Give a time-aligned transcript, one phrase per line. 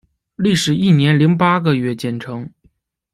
[0.35, 2.49] 历时一年零八个月建成。